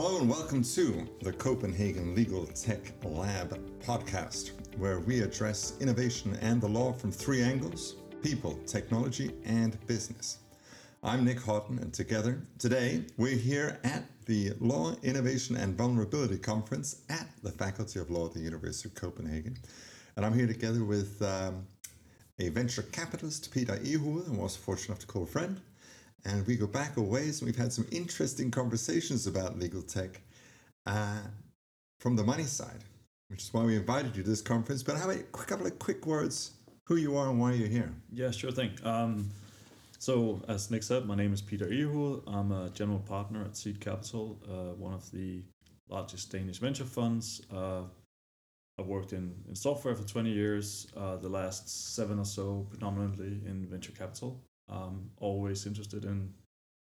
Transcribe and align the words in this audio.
Hello 0.00 0.20
and 0.20 0.30
welcome 0.30 0.62
to 0.62 1.08
the 1.22 1.32
Copenhagen 1.32 2.14
Legal 2.14 2.46
Tech 2.46 2.92
Lab 3.02 3.58
podcast, 3.80 4.52
where 4.78 5.00
we 5.00 5.22
address 5.22 5.72
innovation 5.80 6.38
and 6.40 6.60
the 6.60 6.68
law 6.68 6.92
from 6.92 7.10
three 7.10 7.42
angles 7.42 7.96
people, 8.22 8.56
technology, 8.64 9.32
and 9.44 9.76
business. 9.88 10.38
I'm 11.02 11.24
Nick 11.24 11.38
Hawtin, 11.38 11.82
and 11.82 11.92
together 11.92 12.40
today 12.60 13.06
we're 13.16 13.36
here 13.36 13.80
at 13.82 14.04
the 14.26 14.52
Law, 14.60 14.94
Innovation, 15.02 15.56
and 15.56 15.76
Vulnerability 15.76 16.38
Conference 16.38 17.02
at 17.08 17.26
the 17.42 17.50
Faculty 17.50 17.98
of 17.98 18.08
Law 18.08 18.26
at 18.26 18.34
the 18.34 18.40
University 18.40 18.88
of 18.88 18.94
Copenhagen. 18.94 19.58
And 20.14 20.24
I'm 20.24 20.32
here 20.32 20.46
together 20.46 20.84
with 20.84 21.20
um, 21.22 21.66
a 22.38 22.50
venture 22.50 22.82
capitalist, 22.82 23.52
Peter 23.52 23.76
Egehoved, 23.78 24.28
I'm 24.28 24.38
also 24.38 24.60
fortunate 24.60 24.90
enough 24.90 25.00
to 25.00 25.06
call 25.08 25.24
a 25.24 25.26
friend, 25.26 25.60
and 26.24 26.46
we 26.46 26.56
go 26.56 26.66
back 26.66 26.96
a 26.96 27.02
ways, 27.02 27.40
and 27.40 27.46
we've 27.46 27.56
had 27.56 27.72
some 27.72 27.86
interesting 27.90 28.50
conversations 28.50 29.26
about 29.26 29.58
legal 29.58 29.82
tech 29.82 30.20
uh, 30.86 31.20
from 32.00 32.16
the 32.16 32.24
money 32.24 32.44
side, 32.44 32.84
which 33.28 33.42
is 33.42 33.54
why 33.54 33.62
we 33.64 33.76
invited 33.76 34.16
you 34.16 34.22
to 34.22 34.28
this 34.28 34.40
conference. 34.40 34.82
But 34.82 34.96
how 34.96 35.04
about 35.04 35.16
a 35.16 35.22
couple 35.24 35.66
of 35.66 35.78
quick 35.78 36.06
words 36.06 36.52
who 36.86 36.96
you 36.96 37.16
are 37.16 37.28
and 37.28 37.40
why 37.40 37.52
you're 37.52 37.68
here? 37.68 37.92
Yeah, 38.12 38.30
sure 38.30 38.50
thing. 38.50 38.70
Um, 38.84 39.30
so, 39.98 40.42
as 40.48 40.70
Nick 40.70 40.82
said, 40.82 41.06
my 41.06 41.14
name 41.14 41.32
is 41.32 41.42
Peter 41.42 41.66
Egehoved. 41.66 42.22
I'm 42.26 42.52
a 42.52 42.70
general 42.70 43.00
partner 43.00 43.44
at 43.44 43.56
Seed 43.56 43.80
Capital, 43.80 44.38
uh, 44.48 44.74
one 44.74 44.94
of 44.94 45.10
the 45.10 45.42
largest 45.88 46.30
Danish 46.30 46.58
venture 46.58 46.84
funds. 46.84 47.42
Uh, 47.52 47.82
I've 48.78 48.86
worked 48.86 49.12
in, 49.12 49.34
in 49.48 49.56
software 49.56 49.96
for 49.96 50.06
20 50.06 50.30
years, 50.30 50.86
uh, 50.96 51.16
the 51.16 51.28
last 51.28 51.94
seven 51.96 52.20
or 52.20 52.24
so 52.24 52.66
predominantly 52.70 53.40
in 53.44 53.66
venture 53.68 53.90
capital 53.90 54.40
um, 54.68 55.10
always 55.18 55.66
interested 55.66 56.04
in 56.04 56.32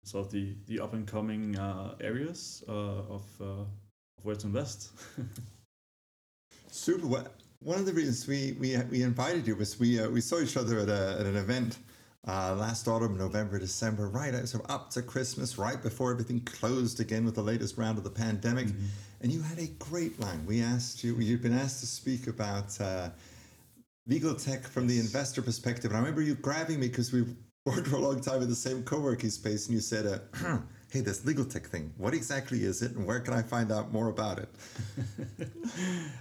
sort 0.04 0.26
of 0.26 0.32
the, 0.32 0.56
the 0.68 0.80
up 0.80 0.94
and 0.94 1.08
coming 1.08 1.58
uh, 1.58 1.96
areas 2.00 2.64
uh, 2.68 2.72
of, 2.72 3.24
uh, 3.42 3.46
of 3.46 3.68
where 4.24 4.36
to 4.36 4.48
invest. 4.48 4.92
Super. 6.72 7.08
Well, 7.08 7.28
one 7.60 7.80
of 7.80 7.86
the 7.86 7.94
reasons 7.94 8.28
we, 8.28 8.56
we, 8.60 8.78
we 8.92 9.02
invited 9.02 9.48
you 9.48 9.56
was 9.56 9.80
we, 9.80 10.00
uh, 10.00 10.10
we 10.10 10.22
saw 10.22 10.40
each 10.40 10.58
other 10.58 10.80
at, 10.80 10.90
a, 10.90 11.18
at 11.20 11.26
an 11.26 11.36
event 11.36 11.78
uh, 12.28 12.56
last 12.56 12.88
autumn, 12.88 13.18
November, 13.18 13.60
December, 13.60 14.10
right 14.10 14.34
of 14.34 14.62
up 14.68 14.90
to 14.90 15.02
Christmas, 15.02 15.58
right 15.58 15.82
before 15.82 16.12
everything 16.12 16.40
closed 16.42 17.00
again 17.00 17.24
with 17.24 17.36
the 17.36 17.42
latest 17.42 17.78
round 17.78 17.98
of 17.98 18.04
the 18.04 18.10
pandemic. 18.10 18.68
Mm-hmm. 18.68 18.86
And 19.22 19.32
you 19.32 19.42
had 19.42 19.60
a 19.60 19.68
great 19.80 20.20
line. 20.20 20.46
We 20.46 20.62
asked 20.62 21.04
you, 21.04 21.16
you've 21.18 21.42
been 21.42 21.58
asked 21.58 21.80
to 21.82 21.86
speak 21.86 22.28
about 22.28 22.80
uh, 22.82 23.10
legal 24.08 24.36
tech 24.36 24.64
from 24.64 24.88
the 24.88 25.00
investor 25.00 25.42
perspective. 25.42 25.92
And 25.92 25.98
I 25.98 26.00
remember 26.00 26.22
you 26.22 26.36
grabbing 26.36 26.80
me 26.80 26.88
because 26.88 27.14
we 27.14 27.26
worked 27.66 27.88
for 27.90 27.96
a 27.96 28.00
long 28.00 28.22
time 28.22 28.42
in 28.42 28.50
the 28.50 28.56
same 28.56 28.84
co-working 28.84 29.30
space 29.30 29.66
and 29.66 29.74
you 29.74 29.82
said 29.82 30.06
uh, 30.06 30.58
hey 30.92 31.02
this 31.02 31.26
legal 31.26 31.44
tech 31.44 31.66
thing 31.66 31.92
what 31.98 32.14
exactly 32.14 32.64
is 32.64 32.82
it 32.82 32.92
and 32.92 33.06
where 33.06 33.20
can 33.20 33.34
i 33.34 33.42
find 33.42 33.72
out 33.72 33.92
more 33.92 34.10
about 34.10 34.40
it? 34.40 34.50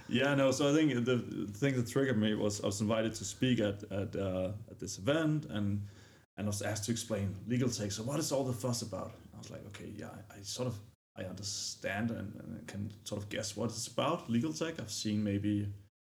Yeah 0.09 0.33
no 0.35 0.51
so 0.51 0.69
i 0.69 0.73
think 0.73 1.05
the 1.05 1.19
thing 1.53 1.75
that 1.75 1.87
triggered 1.87 2.17
me 2.17 2.33
was 2.33 2.61
i 2.61 2.65
was 2.65 2.81
invited 2.81 3.13
to 3.15 3.25
speak 3.25 3.59
at 3.59 3.83
at, 3.91 4.15
uh, 4.15 4.51
at 4.71 4.79
this 4.79 4.97
event 4.97 5.45
and 5.45 5.81
and 6.37 6.47
i 6.47 6.49
was 6.49 6.61
asked 6.61 6.85
to 6.85 6.91
explain 6.91 7.35
legal 7.47 7.69
tech. 7.69 7.91
So 7.91 8.03
what 8.03 8.19
is 8.19 8.31
all 8.31 8.43
the 8.43 8.53
fuss 8.53 8.81
about? 8.81 9.11
I 9.33 9.37
was 9.37 9.51
like 9.51 9.65
okay 9.67 9.91
yeah 9.95 10.09
i, 10.31 10.39
I 10.39 10.41
sort 10.41 10.67
of 10.67 10.75
i 11.17 11.23
understand 11.23 12.11
and, 12.11 12.33
and 12.41 12.67
can 12.67 12.91
sort 13.03 13.21
of 13.21 13.29
guess 13.29 13.55
what 13.55 13.69
it's 13.69 13.87
about 13.87 14.29
legal 14.29 14.51
tech. 14.51 14.79
I've 14.79 14.91
seen 14.91 15.23
maybe 15.23 15.67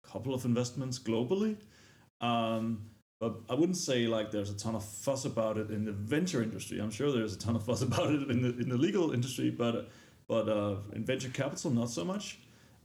a 0.05 0.09
couple 0.09 0.33
of 0.35 0.45
investments 0.45 0.99
globally. 0.99 1.57
Um, 2.21 2.91
but 3.21 3.41
I 3.49 3.55
wouldn't 3.55 3.77
say 3.77 4.07
like 4.07 4.31
there's 4.31 4.51
a 4.51 4.57
ton 4.57 4.75
of 4.75 4.85
fuss 4.85 5.25
about 5.25 5.59
it 5.59 5.71
in 5.71 5.85
the 5.85 5.93
venture 5.93 6.43
industry. 6.43 6.79
I'm 6.79 6.91
sure 6.91 7.11
there's 7.11 7.35
a 7.35 7.39
ton 7.39 7.57
of 7.57 7.65
fuss 7.65 7.83
about 7.91 8.11
it 8.11 8.31
in 8.31 8.43
the 8.43 8.57
in 8.59 8.69
the 8.69 8.77
legal 8.77 9.13
industry, 9.13 9.51
but 9.51 9.89
but 10.29 10.49
uh, 10.49 10.77
in 10.93 11.05
venture 11.05 11.31
capital 11.31 11.71
not 11.71 11.91
so 11.91 12.05
much. 12.05 12.39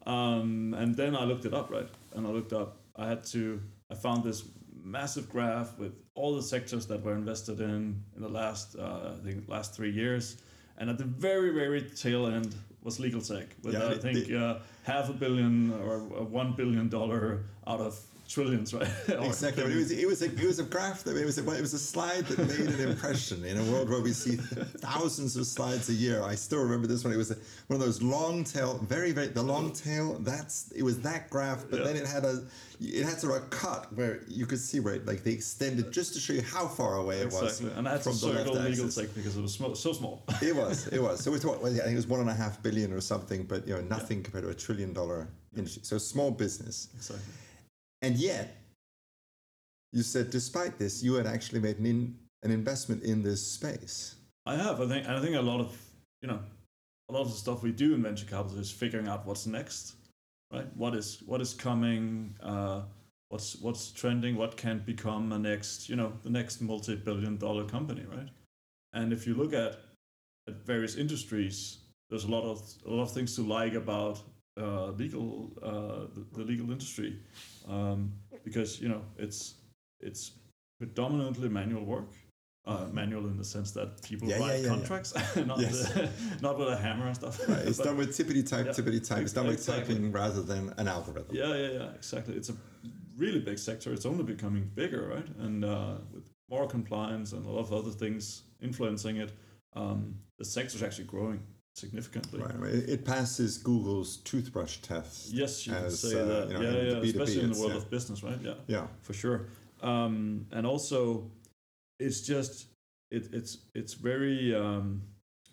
Um, 0.06 0.76
and 0.78 0.96
then 0.96 1.16
I 1.16 1.24
looked 1.24 1.46
it 1.46 1.54
up, 1.54 1.70
right? 1.70 1.88
And 2.14 2.28
I 2.28 2.30
looked 2.30 2.54
up. 2.54 2.78
I 2.96 3.08
had 3.08 3.24
to. 3.26 3.62
I 3.90 3.96
found 3.96 4.24
this 4.24 4.44
massive 4.84 5.30
graph 5.30 5.78
with 5.78 5.94
all 6.16 6.36
the 6.36 6.42
sectors 6.42 6.88
that 6.88 7.02
were 7.04 7.14
invested 7.14 7.62
in 7.62 8.04
in 8.16 8.22
the 8.22 8.28
last 8.28 8.76
uh, 8.76 9.14
I 9.20 9.24
think 9.24 9.48
last 9.48 9.76
three 9.76 9.92
years. 9.92 10.38
And 10.78 10.90
at 10.90 10.98
the 10.98 11.06
very 11.06 11.52
very 11.52 11.82
tail 11.84 12.26
end 12.26 12.56
was 12.82 13.00
legal 13.00 13.22
tech 13.22 13.48
with 13.64 13.76
yeah, 13.76 13.88
I 13.88 13.98
think 13.98 14.32
uh, 14.32 14.58
half 14.84 15.10
a 15.10 15.14
billion 15.14 15.72
or 15.74 16.00
one 16.00 16.54
billion 16.54 16.90
dollar 16.90 17.44
out 17.68 17.80
of 17.80 18.00
trillions, 18.28 18.74
right? 18.74 18.88
exactly. 19.08 19.64
it 19.64 19.76
was 19.76 19.92
it 19.92 20.08
was 20.08 20.22
a 20.22 20.26
it 20.26 20.46
was 20.46 20.60
a 20.60 20.64
graph 20.64 21.04
that 21.04 21.16
it 21.16 21.26
was 21.26 21.38
a, 21.38 21.42
it 21.42 21.62
was 21.62 21.74
a 21.74 21.80
slide 21.80 22.26
that 22.26 22.40
made 22.40 22.68
an 22.68 22.90
impression 22.90 23.44
in 23.46 23.58
a 23.58 23.64
world 23.72 23.90
where 23.90 24.02
we 24.02 24.12
see 24.12 24.36
thousands 24.36 25.36
of 25.36 25.46
slides 25.46 25.90
a 25.90 25.94
year. 25.94 26.24
I 26.24 26.36
still 26.36 26.62
remember 26.62 26.88
this 26.88 27.04
one. 27.04 27.14
It 27.14 27.18
was 27.18 27.32
a, 27.32 27.36
one 27.68 27.80
of 27.80 27.86
those 27.86 28.02
long 28.02 28.44
tail, 28.44 28.80
very 28.88 29.12
very 29.12 29.28
the 29.28 29.44
long 29.44 29.72
tail. 29.72 30.18
That's 30.20 30.72
it 30.72 30.84
was 30.84 31.00
that 31.02 31.30
graph, 31.30 31.66
but 31.70 31.80
yeah. 31.80 31.86
then 31.86 31.96
it 31.96 32.08
had 32.08 32.26
a 32.26 32.44
it 32.82 33.04
had 33.04 33.20
sort 33.20 33.38
of 33.38 33.44
a 33.44 33.46
cut 33.48 33.94
where 33.94 34.22
you 34.28 34.46
could 34.46 34.60
see 34.60 34.80
right 34.80 35.06
like 35.06 35.24
they 35.24 35.32
extended 35.32 35.92
just 35.92 36.14
to 36.14 36.20
show 36.20 36.34
you 36.34 36.42
how 36.42 36.68
far 36.68 36.98
away 36.98 37.20
it 37.20 37.26
exactly. 37.26 37.68
was. 37.68 37.78
And 37.78 37.88
I 37.88 37.92
had 37.92 38.04
from 38.04 38.14
to 38.14 38.18
circle 38.18 38.56
legal 38.56 38.90
tech 38.90 39.14
because 39.16 39.38
it 39.38 39.42
was 39.42 39.54
so 39.56 39.94
small. 39.94 40.24
it 40.42 40.56
was 40.56 40.88
it 40.88 41.02
was 41.02 41.24
so 41.24 41.34
it's 41.34 41.46
what 41.46 41.60
I 41.64 41.70
think 41.70 41.88
it 41.88 41.96
was 41.96 42.08
one 42.08 42.22
and 42.22 42.30
a 42.30 42.34
half 42.34 42.62
billion 42.64 42.92
or 42.94 43.02
something, 43.02 43.44
but 43.44 43.68
you 43.68 43.76
know 43.76 43.82
nothing 43.82 44.18
yeah. 44.18 44.24
compared 44.24 44.46
to 44.46 44.50
a 44.50 44.56
trillion 44.56 44.73
dollar 44.94 45.28
industry. 45.56 45.84
So 45.84 45.98
small 45.98 46.32
business. 46.32 46.90
Exactly. 46.96 47.34
And 48.02 48.18
yet, 48.18 48.58
you 49.92 50.04
said 50.04 50.30
despite 50.30 50.78
this, 50.80 51.04
you 51.04 51.14
had 51.14 51.28
actually 51.28 51.60
made 51.60 51.78
an, 51.80 51.86
in, 51.86 52.16
an 52.44 52.52
investment 52.52 53.04
in 53.04 53.24
this 53.24 53.46
space. 53.46 54.16
I 54.46 54.56
have. 54.56 54.82
I 54.82 54.88
think. 54.88 55.08
I 55.08 55.22
think 55.22 55.36
a 55.36 55.42
lot 55.42 55.60
of 55.60 55.78
you 56.22 56.28
know, 56.28 56.40
a 57.10 57.14
lot 57.14 57.22
of 57.22 57.32
the 57.32 57.38
stuff 57.38 57.62
we 57.64 57.72
do 57.72 57.94
in 57.94 58.02
venture 58.02 58.26
capital 58.26 58.58
is 58.60 58.72
figuring 58.72 59.08
out 59.08 59.26
what's 59.26 59.46
next, 59.46 59.96
right? 60.52 60.68
What 60.76 60.96
is 60.96 61.22
what 61.26 61.42
is 61.42 61.54
coming? 61.54 62.36
Uh, 62.42 62.82
what's 63.30 63.56
what's 63.58 63.92
trending? 63.92 64.36
What 64.36 64.58
can 64.58 64.80
become 64.80 65.32
a 65.32 65.40
next 65.40 65.90
you 65.90 65.96
know 65.96 66.14
the 66.24 66.30
next 66.30 66.62
multi-billion-dollar 66.62 67.66
company, 67.66 68.06
right? 68.10 68.30
And 68.94 69.14
if 69.14 69.28
you 69.28 69.36
look 69.36 69.54
at 69.54 69.80
at 70.48 70.66
various 70.66 70.96
industries, 70.96 71.80
there's 72.10 72.26
a 72.26 72.32
lot 72.32 72.44
of 72.44 72.62
a 72.86 72.90
lot 72.90 73.04
of 73.04 73.12
things 73.12 73.36
to 73.36 73.42
like 73.42 73.74
about 73.74 74.22
uh, 74.60 74.88
legal 74.92 75.52
uh, 75.62 76.08
the, 76.14 76.26
the, 76.34 76.44
legal 76.44 76.72
industry 76.72 77.18
um, 77.68 78.12
because 78.44 78.80
you 78.80 78.88
know 78.88 79.02
it's 79.18 79.56
it's 80.00 80.32
predominantly 80.80 81.50
manual 81.50 81.86
work. 81.86 82.10
Uh, 82.66 82.88
manual 82.94 83.26
in 83.28 83.36
the 83.36 83.44
sense 83.44 83.72
that 83.72 84.02
people 84.04 84.26
yeah, 84.26 84.40
write 84.40 84.62
yeah, 84.62 84.68
yeah, 84.68 84.70
contracts, 84.70 85.14
not 85.46 85.60
yes. 85.60 85.92
the, 85.92 86.10
not 86.42 86.58
with 86.58 86.70
a 86.70 86.78
hammer 86.78 87.08
and 87.08 87.16
stuff. 87.16 87.38
Right. 87.46 87.58
It's 87.58 87.78
but, 87.80 87.88
done 87.88 87.98
with 87.98 88.18
tippity 88.18 88.48
type, 88.48 88.68
tippity 88.68 89.06
type. 89.06 89.24
It's 89.24 89.34
done 89.34 89.48
with 89.48 89.66
typing 89.66 90.14
rather 90.14 90.42
than 90.42 90.74
an 90.78 90.88
algorithm. 90.88 91.36
Yeah, 91.36 91.54
yeah, 91.54 91.72
yeah, 91.72 91.90
exactly. 91.94 92.38
It's 92.38 92.48
a 92.48 92.56
really 93.18 93.42
big 93.42 93.60
sector. 93.60 93.92
It's 93.92 94.06
only 94.06 94.24
becoming 94.24 94.72
bigger, 94.76 95.10
right? 95.14 95.28
And 95.40 95.66
uh, 95.66 95.96
with 96.14 96.30
more 96.50 96.66
compliance 96.66 97.34
and 97.34 97.46
a 97.46 97.50
lot 97.50 97.60
of 97.60 97.74
other 97.74 97.92
things 97.92 98.44
influencing 98.62 99.18
it, 99.18 99.34
um, 99.76 100.16
the 100.38 100.46
sector 100.46 100.78
is 100.78 100.84
actually 100.84 101.06
growing 101.06 101.42
significantly. 101.76 102.40
Right. 102.40 102.74
It 102.74 103.06
passes 103.06 103.58
Google's 103.58 104.18
toothbrush 104.18 104.78
test. 104.78 105.32
Yes, 105.32 105.68
you 105.68 105.74
as, 105.74 106.02
can 106.02 106.10
say 106.12 106.20
uh, 106.20 106.26
that. 106.26 106.50
You 106.50 106.54
know, 106.54 106.62
yeah, 106.62 106.82
yeah, 106.82 106.98
especially 106.98 107.42
in 107.42 107.52
the 107.52 107.60
world 107.60 107.72
yeah. 107.72 107.78
of 107.78 107.90
business, 107.90 108.24
right? 108.24 108.40
Yeah, 108.42 108.54
yeah, 108.68 108.88
for 109.02 109.14
sure. 109.14 109.48
Um, 109.82 110.46
and 110.52 110.66
also, 110.66 111.30
it's 112.00 112.22
just 112.22 112.68
it, 113.12 113.30
it's 113.34 113.58
it's 113.76 113.94
very 113.94 114.56
um, 114.56 115.02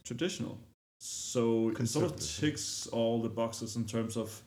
traditional. 0.05 0.59
So 0.99 1.71
it 1.71 1.87
sort 1.87 2.05
of 2.05 2.21
ticks 2.21 2.87
all 2.89 3.23
the 3.23 3.29
boxes 3.31 3.77
in 3.77 3.87
terms 3.87 4.17
of 4.19 4.43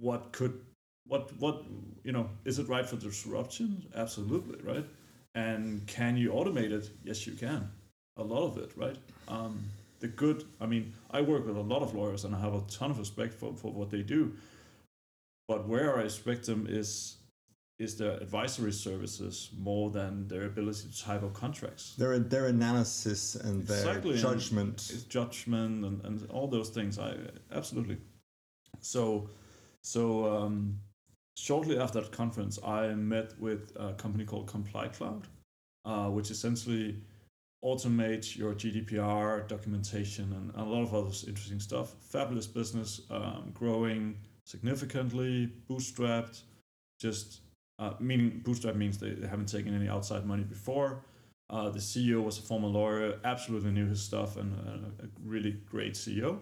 what 0.00 0.32
could 0.32 0.58
what 1.06 1.30
what 1.38 1.64
you 2.02 2.12
know 2.12 2.28
is 2.44 2.58
it 2.58 2.68
right 2.68 2.86
for 2.86 2.96
disruption? 2.96 3.84
Absolutely, 3.94 4.58
right. 4.62 4.86
And 5.34 5.86
can 5.86 6.16
you 6.16 6.30
automate 6.30 6.72
it? 6.72 6.90
Yes, 7.04 7.26
you 7.26 7.34
can. 7.34 7.70
A 8.18 8.22
lot 8.22 8.44
of 8.44 8.58
it, 8.58 8.70
right? 8.76 8.96
Um, 9.28 9.64
the 10.02 10.08
good. 10.08 10.44
I 10.60 10.66
mean, 10.66 10.92
I 11.10 11.22
work 11.22 11.46
with 11.46 11.56
a 11.56 11.60
lot 11.60 11.80
of 11.80 11.94
lawyers 11.94 12.24
and 12.24 12.34
I 12.34 12.40
have 12.40 12.54
a 12.54 12.60
ton 12.62 12.90
of 12.90 12.98
respect 12.98 13.32
for, 13.32 13.54
for 13.54 13.72
what 13.72 13.88
they 13.88 14.02
do. 14.02 14.34
But 15.48 15.66
where 15.66 15.96
I 15.96 16.02
respect 16.02 16.44
them 16.46 16.66
is 16.68 17.16
is 17.78 17.96
their 17.96 18.12
advisory 18.18 18.72
services 18.72 19.50
more 19.58 19.90
than 19.90 20.28
their 20.28 20.44
ability 20.44 20.88
to 20.88 21.04
type 21.04 21.22
up 21.22 21.32
contracts. 21.32 21.94
Their 21.96 22.18
their 22.18 22.46
analysis 22.46 23.34
and 23.36 23.62
exactly, 23.62 24.12
their 24.12 24.22
judgment, 24.22 24.90
and 24.92 25.08
judgment, 25.08 25.84
and, 25.84 26.04
and 26.04 26.30
all 26.30 26.48
those 26.48 26.68
things. 26.68 26.98
I 26.98 27.16
absolutely. 27.52 27.98
So, 28.80 29.28
so 29.82 30.02
um, 30.36 30.78
shortly 31.36 31.78
after 31.78 32.00
that 32.00 32.12
conference, 32.12 32.58
I 32.64 32.88
met 32.94 33.38
with 33.38 33.72
a 33.76 33.92
company 33.94 34.24
called 34.24 34.46
Comply 34.48 34.88
Cloud, 34.88 35.28
uh, 35.84 36.08
which 36.08 36.30
essentially 36.30 36.96
automate 37.64 38.36
your 38.36 38.54
GDPR 38.54 39.46
documentation 39.46 40.32
and 40.32 40.52
a 40.56 40.68
lot 40.68 40.82
of 40.82 40.94
other 40.94 41.14
interesting 41.26 41.60
stuff. 41.60 41.94
Fabulous 42.00 42.46
business, 42.46 43.02
um, 43.10 43.52
growing 43.54 44.16
significantly, 44.46 45.50
bootstrapped. 45.70 46.42
Just 47.00 47.40
uh, 47.78 47.94
meaning 48.00 48.40
bootstrap 48.44 48.74
means 48.74 48.98
they, 48.98 49.10
they 49.10 49.28
haven't 49.28 49.46
taken 49.46 49.74
any 49.74 49.88
outside 49.88 50.26
money 50.26 50.42
before. 50.42 51.04
Uh, 51.50 51.68
the 51.68 51.78
CEO 51.78 52.22
was 52.24 52.38
a 52.38 52.42
former 52.42 52.68
lawyer, 52.68 53.18
absolutely 53.24 53.70
knew 53.70 53.86
his 53.86 54.00
stuff, 54.00 54.36
and 54.36 54.54
a 55.00 55.08
really 55.24 55.52
great 55.70 55.94
CEO. 55.94 56.38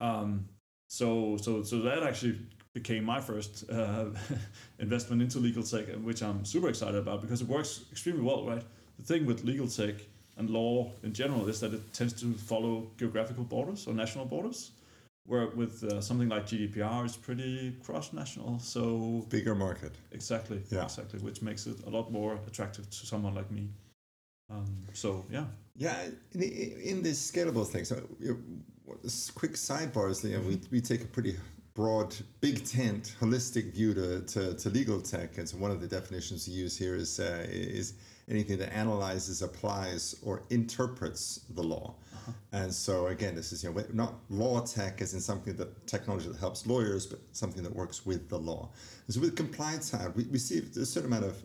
Um, 0.00 0.48
so, 0.88 1.36
so, 1.36 1.62
so 1.62 1.80
that 1.82 2.02
actually 2.02 2.38
became 2.74 3.04
my 3.04 3.20
first 3.20 3.70
uh, 3.70 4.06
investment 4.78 5.22
into 5.22 5.38
legal 5.38 5.62
tech, 5.62 5.86
which 6.02 6.22
I'm 6.22 6.44
super 6.44 6.68
excited 6.68 6.96
about 6.96 7.20
because 7.20 7.42
it 7.42 7.48
works 7.48 7.84
extremely 7.92 8.22
well, 8.22 8.44
right? 8.44 8.62
The 8.98 9.04
thing 9.04 9.24
with 9.24 9.44
legal 9.44 9.68
tech 9.68 9.94
and 10.40 10.48
law 10.50 10.90
in 11.02 11.12
general 11.12 11.48
is 11.48 11.60
that 11.60 11.72
it 11.74 11.92
tends 11.92 12.14
to 12.14 12.32
follow 12.32 12.90
geographical 12.98 13.44
borders 13.44 13.86
or 13.86 13.92
national 13.92 14.24
borders, 14.24 14.72
where 15.26 15.48
with 15.48 15.84
uh, 15.84 16.00
something 16.00 16.30
like 16.30 16.46
GDPR, 16.46 17.04
it's 17.04 17.16
pretty 17.16 17.76
cross-national. 17.84 18.58
So 18.58 19.26
bigger 19.28 19.54
market. 19.54 19.92
Exactly. 20.12 20.62
Yeah. 20.70 20.84
Exactly, 20.84 21.20
which 21.20 21.42
makes 21.42 21.66
it 21.66 21.76
a 21.86 21.90
lot 21.90 22.10
more 22.10 22.38
attractive 22.48 22.88
to 22.88 23.06
someone 23.06 23.34
like 23.34 23.50
me. 23.50 23.68
Um, 24.48 24.84
so 24.94 25.24
yeah. 25.30 25.44
Yeah, 25.76 25.96
in, 26.32 26.42
in 26.42 27.02
this 27.02 27.30
scalable 27.30 27.66
thing. 27.66 27.84
So, 27.84 27.96
quick 29.34 29.52
sidebars. 29.52 30.24
You 30.24 30.36
know, 30.36 30.42
we 30.50 30.60
we 30.70 30.80
take 30.80 31.02
a 31.02 31.10
pretty 31.16 31.36
broad, 31.74 32.14
big 32.40 32.66
tent, 32.66 33.14
holistic 33.20 33.72
view 33.72 33.94
to, 33.94 34.20
to, 34.32 34.54
to 34.54 34.68
legal 34.68 35.00
tech. 35.00 35.38
And 35.38 35.48
so 35.48 35.56
one 35.56 35.70
of 35.70 35.80
the 35.80 35.86
definitions 35.86 36.48
we 36.48 36.54
use 36.54 36.76
here 36.76 36.96
is 36.96 37.20
uh, 37.20 37.46
is 37.48 37.94
anything 38.30 38.58
that 38.58 38.72
analyzes, 38.72 39.42
applies, 39.42 40.16
or 40.22 40.44
interprets 40.50 41.44
the 41.50 41.62
law. 41.62 41.96
Uh-huh. 42.14 42.32
And 42.52 42.72
so 42.72 43.08
again, 43.08 43.34
this 43.34 43.52
is 43.52 43.64
you 43.64 43.72
know 43.72 43.84
not 43.92 44.14
law 44.28 44.60
tech 44.64 45.00
as 45.00 45.14
in 45.14 45.20
something 45.20 45.56
that 45.56 45.86
technology 45.86 46.28
that 46.28 46.38
helps 46.38 46.66
lawyers, 46.66 47.06
but 47.06 47.20
something 47.32 47.62
that 47.62 47.74
works 47.74 48.06
with 48.06 48.28
the 48.28 48.38
law. 48.38 48.70
And 49.06 49.14
so 49.14 49.20
with 49.20 49.36
compliance 49.36 49.90
side, 49.90 50.12
we, 50.14 50.24
we 50.24 50.38
see 50.38 50.58
a 50.58 50.86
certain 50.86 51.12
amount 51.12 51.24
of 51.24 51.42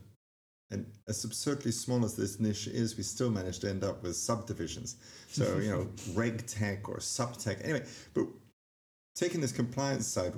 and 0.71 0.85
as 1.07 1.23
absurdly 1.23 1.71
small 1.71 2.03
as 2.03 2.15
this 2.15 2.39
niche 2.39 2.67
is, 2.67 2.97
we 2.97 3.03
still 3.03 3.29
manage 3.29 3.59
to 3.59 3.69
end 3.69 3.83
up 3.83 4.01
with 4.01 4.15
subdivisions. 4.15 4.97
So, 5.27 5.57
you 5.61 5.69
know, 5.69 5.87
reg 6.13 6.45
tech 6.47 6.89
or 6.89 6.99
sup 6.99 7.37
tech. 7.37 7.59
Anyway, 7.63 7.85
but 8.13 8.25
taking 9.15 9.41
this 9.41 9.51
compliance 9.51 10.07
side, 10.07 10.33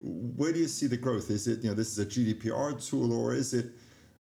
where 0.00 0.52
do 0.52 0.58
you 0.58 0.68
see 0.68 0.86
the 0.86 0.96
growth? 0.96 1.30
Is 1.30 1.46
it, 1.48 1.62
you 1.62 1.68
know, 1.68 1.74
this 1.74 1.96
is 1.96 1.98
a 1.98 2.06
GDPR 2.06 2.84
tool, 2.88 3.12
or 3.12 3.34
is 3.34 3.52
it 3.52 3.72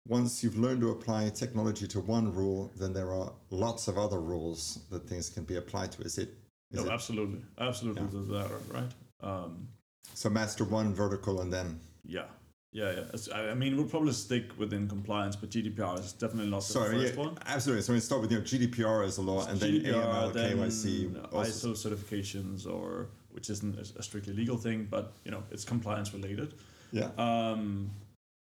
once 0.08 0.44
you've 0.44 0.58
learned 0.58 0.82
to 0.82 0.92
apply 0.92 1.30
technology 1.30 1.88
to 1.88 2.00
one 2.00 2.34
rule, 2.34 2.72
then 2.78 2.94
there 2.94 3.12
are 3.12 3.34
lots 3.50 3.88
of 3.88 3.98
other 3.98 4.20
rules 4.20 4.80
that 4.92 5.08
things 5.10 5.30
can 5.30 5.44
be 5.44 5.56
applied 5.58 5.92
to? 5.94 6.02
Is 6.04 6.18
it? 6.18 6.30
Is 6.72 6.82
no, 6.82 6.86
it, 6.86 6.92
absolutely. 6.92 7.42
Absolutely 7.60 8.36
yeah. 8.36 8.48
right? 8.72 8.92
Um, 9.22 9.68
so 10.14 10.30
master 10.30 10.64
one 10.64 10.94
vertical 10.94 11.42
and 11.42 11.52
then. 11.52 11.80
Yeah. 12.06 12.26
Yeah, 12.72 12.92
yeah. 12.92 13.34
I 13.34 13.54
mean, 13.54 13.78
we'll 13.78 13.88
probably 13.88 14.12
stick 14.12 14.52
within 14.60 14.90
compliance, 14.90 15.38
but 15.38 15.50
GDPR 15.50 15.98
is 15.98 16.12
definitely 16.12 16.52
not 16.52 16.60
the 16.60 16.74
Sorry, 16.74 17.00
first 17.00 17.16
yeah, 17.16 17.24
one. 17.24 17.38
Absolutely. 17.46 17.84
So 17.84 17.94
we 17.94 18.02
start 18.02 18.22
with 18.22 18.32
you 18.32 18.40
know 18.40 18.44
GDPR 18.44 19.06
as 19.06 19.18
a 19.18 19.22
law, 19.22 19.48
and 19.48 19.58
GDPR, 19.58 19.84
then 19.84 19.94
AML, 19.94 20.34
then 20.34 20.58
KYC, 20.58 21.32
ISO 21.32 21.72
certifications, 21.72 22.70
or 22.70 23.08
which 23.32 23.50
isn't 23.50 23.80
a 23.80 24.04
strictly 24.04 24.34
legal 24.34 24.58
thing, 24.58 24.90
but 24.92 25.14
you 25.24 25.32
know 25.32 25.42
it's 25.52 25.64
compliance 25.64 26.14
related. 26.14 26.54
Yeah. 26.92 27.12
Um, 27.18 27.92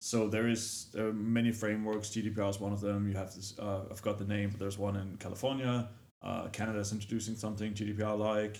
so 0.03 0.27
there 0.27 0.49
is 0.49 0.87
there 0.93 1.13
many 1.13 1.53
frameworks. 1.53 2.09
GDPR 2.09 2.49
is 2.49 2.59
one 2.59 2.73
of 2.73 2.81
them. 2.81 3.07
You 3.07 3.15
have 3.15 3.33
this. 3.33 3.57
Uh, 3.57 3.83
I've 3.89 4.01
got 4.01 4.17
the 4.17 4.25
name, 4.25 4.49
but 4.49 4.59
there's 4.59 4.77
one 4.77 4.97
in 4.97 5.15
California. 5.15 5.87
Uh, 6.21 6.49
Canada 6.49 6.79
is 6.79 6.91
introducing 6.91 7.37
something 7.37 7.73
GDPR 7.73 8.19
like. 8.19 8.59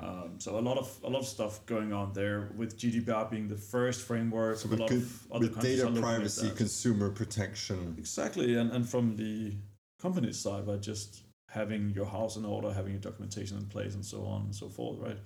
Um, 0.00 0.36
so 0.38 0.56
a 0.56 0.60
lot 0.60 0.78
of 0.78 0.96
a 1.02 1.08
lot 1.08 1.18
of 1.18 1.26
stuff 1.26 1.66
going 1.66 1.92
on 1.92 2.12
there 2.12 2.52
with 2.56 2.78
GDPR 2.78 3.28
being 3.28 3.48
the 3.48 3.56
first 3.56 4.02
framework. 4.02 4.56
So 4.58 4.68
with, 4.68 4.78
a 4.78 4.82
lot 4.82 4.90
good, 4.90 5.02
of 5.02 5.32
other 5.32 5.40
with 5.48 5.60
data 5.60 5.90
privacy, 5.90 6.52
consumer 6.54 7.10
protection. 7.10 7.96
Exactly, 7.98 8.54
and 8.54 8.70
and 8.70 8.88
from 8.88 9.16
the 9.16 9.52
company 10.00 10.32
side, 10.32 10.64
by 10.64 10.76
just 10.76 11.22
having 11.50 11.90
your 11.90 12.06
house 12.06 12.36
in 12.36 12.44
order, 12.44 12.72
having 12.72 12.92
your 12.92 13.00
documentation 13.00 13.58
in 13.58 13.66
place, 13.66 13.96
and 13.96 14.06
so 14.06 14.24
on 14.24 14.42
and 14.42 14.54
so 14.54 14.68
forth, 14.68 15.00
right? 15.00 15.18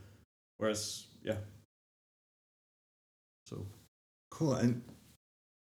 Whereas, 0.57 1.09
yeah. 1.23 1.37
So. 3.45 3.67
Cool, 4.31 4.55
and 4.55 4.83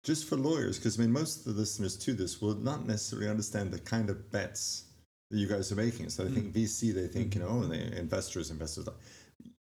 just 0.05 0.29
for 0.29 0.37
lawyers, 0.37 0.79
because 0.79 0.99
I 0.99 1.03
mean, 1.03 1.13
most 1.13 1.47
of 1.47 1.55
the 1.55 1.61
listeners 1.61 1.97
to 1.97 2.13
this 2.13 2.41
will 2.41 2.55
not 2.55 2.87
necessarily 2.87 3.29
understand 3.29 3.73
the 3.73 3.79
kind 3.81 4.11
of 4.11 4.31
bets 4.31 4.85
that 5.31 5.39
you 5.39 5.49
guys 5.49 5.73
are 5.73 5.77
making. 5.77 6.11
So 6.11 6.25
I 6.25 6.29
think 6.29 6.53
mm. 6.53 6.63
VC, 6.63 6.95
they 6.95 7.09
think, 7.09 7.31
mm. 7.31 7.35
you 7.37 7.41
know, 7.41 7.63
and 7.63 7.71
the 7.73 7.99
investors, 7.99 8.51
investors, 8.51 8.87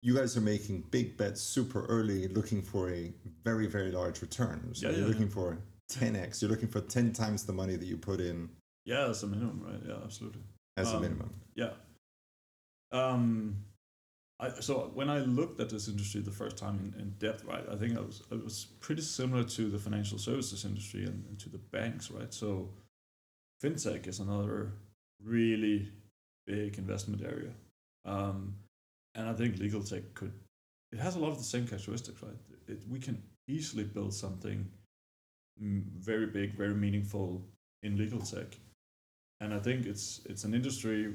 you 0.02 0.16
guys 0.16 0.36
are 0.36 0.42
making 0.42 0.84
big 0.90 1.16
bets 1.16 1.42
super 1.42 1.86
early, 1.86 2.28
looking 2.30 2.62
for 2.62 2.90
a 2.90 3.14
very, 3.44 3.68
very 3.68 3.92
large 3.92 4.22
return. 4.22 4.70
So 4.74 4.88
yeah, 4.88 4.94
you're 4.94 5.02
yeah, 5.02 5.08
looking 5.08 5.28
yeah. 5.28 5.34
for 5.34 5.58
10x, 5.92 6.42
you're 6.42 6.50
looking 6.50 6.70
for 6.70 6.82
10 6.82 7.14
times 7.14 7.46
the 7.46 7.54
money 7.54 7.76
that 7.76 7.86
you 7.86 7.98
put 7.98 8.20
in. 8.20 8.50
Yeah, 8.84 9.10
as 9.10 9.22
a 9.22 9.28
minimum, 9.28 9.62
right? 9.64 9.80
Yeah, 9.88 10.04
absolutely. 10.04 10.42
As 10.76 10.90
um, 10.90 10.98
a 10.98 11.00
minimum. 11.02 11.32
Yeah. 11.56 11.70
Um, 12.92 13.58
I, 14.42 14.50
so 14.60 14.90
when 14.96 15.10
I 15.10 15.20
looked 15.20 15.60
at 15.60 15.70
this 15.70 15.88
industry 15.88 16.22
the 16.22 16.32
first 16.32 16.58
time 16.58 16.94
in, 16.96 17.02
in 17.02 17.10
depth, 17.20 17.46
right, 17.46 17.64
I 17.72 17.76
think 17.76 17.96
I 17.96 18.02
was 18.02 18.24
it 18.32 18.44
was 18.44 18.66
pretty 18.80 19.04
similar 19.04 19.44
to 19.44 19.70
the 19.70 19.78
financial 19.78 20.18
services 20.18 20.66
industry 20.66 21.06
and, 21.06 21.24
and 21.30 21.40
to 21.40 21.50
the 21.50 21.60
banks, 21.60 22.10
right? 22.10 22.34
So 22.34 22.70
fintech 23.64 24.08
is 24.08 24.20
another 24.20 24.74
really 25.24 25.90
big 26.48 26.80
investment 26.80 27.22
area. 27.24 27.52
Um, 28.06 28.56
and 29.14 29.30
I 29.30 29.34
think 29.34 29.60
legal 29.60 29.84
tech 29.84 30.14
could, 30.16 30.34
it 30.92 31.00
has 31.00 31.16
a 31.16 31.20
lot 31.20 31.32
of 31.32 31.38
the 31.38 31.44
same 31.44 31.68
characteristics, 31.68 32.24
right? 32.24 32.34
It, 32.68 32.82
we 32.90 33.00
can 33.00 33.22
easily 33.48 33.84
build 33.84 34.14
something 34.14 34.68
very 35.60 36.26
big, 36.26 36.56
very 36.56 36.74
meaningful 36.74 37.46
in 37.84 37.98
legal 37.98 38.20
tech. 38.20 38.58
And 39.40 39.54
I 39.54 39.60
think 39.60 39.86
it's 39.86 40.22
it's 40.26 40.44
an 40.44 40.54
industry 40.54 41.14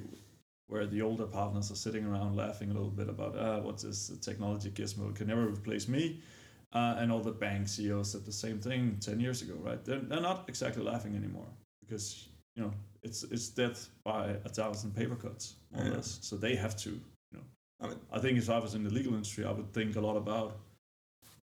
where 0.69 0.87
the 0.87 1.03
older 1.03 1.27
partners 1.27 1.71
are 1.71 1.77
sitting 1.77 2.05
around 2.05 2.37
laughing 2.37 2.71
a 2.71 2.75
little 2.75 2.91
bit 2.91 3.09
about, 3.09 3.37
ah, 3.39 3.61
what's 3.61 3.83
this 3.83 4.11
technology 4.21 4.71
gizmo? 4.71 5.11
It 5.11 5.17
can 5.17 5.29
never 5.29 5.47
replace 5.47 5.89
me. 5.89 6.21
Uh, 6.73 6.97
and 6.99 7.13
all 7.13 7.21
the 7.21 7.31
bank 7.31 7.69
CEOs 7.69 8.11
said 8.11 8.25
the 8.27 8.33
same 8.33 8.59
thing 8.59 8.99
10 9.01 9.21
years 9.21 9.41
ago, 9.41 9.55
right? 9.63 9.83
They're, 9.85 10.01
they're 10.01 10.21
not 10.21 10.45
exactly 10.49 10.83
laughing 10.83 11.15
anymore 11.15 11.47
because 11.81 12.29
you 12.57 12.63
know 12.63 12.73
it's 13.03 13.23
it's 13.23 13.49
death 13.49 13.89
by 14.05 14.37
a 14.45 14.49
thousand 14.49 14.95
paper 14.95 15.15
cuts 15.15 15.55
more 15.73 15.85
yeah. 15.85 15.93
or 15.93 15.95
less. 15.97 16.19
So 16.23 16.37
they 16.37 16.57
have 16.57 16.77
to, 16.79 16.91
you 16.91 17.35
know. 17.35 17.45
I, 17.81 17.89
mean, 17.89 17.99
I 18.13 18.19
think 18.19 18.39
if 18.39 18.51
I 18.51 18.59
was 18.59 18.75
in 18.75 18.83
the 18.83 18.91
legal 18.91 19.15
industry, 19.15 19.45
I 19.45 19.53
would 19.53 19.73
think 19.73 19.97
a 19.97 20.01
lot 20.01 20.17
about. 20.17 20.59